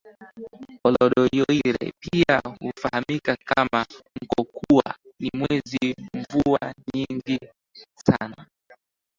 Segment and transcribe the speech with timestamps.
[0.87, 3.81] Olodoyiorie Pia hufahamika kama
[4.21, 7.39] Nkokua ni mwezi mvua nyingi
[8.05, 8.45] sana